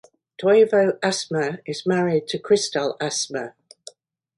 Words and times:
Toivo 0.39 0.97
Asmer 1.03 1.61
is 1.67 1.85
married 1.85 2.27
to 2.29 2.39
Kristel 2.41 2.97
Asmer. 2.97 3.53